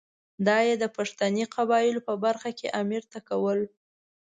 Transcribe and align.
دا 0.47 0.57
یې 0.67 0.75
د 0.79 0.85
پښتني 0.97 1.43
قبایلو 1.55 2.01
په 2.07 2.13
برخه 2.25 2.49
کې 2.57 2.73
امیر 2.81 3.03
ته 3.11 3.19
کول. 3.29 3.59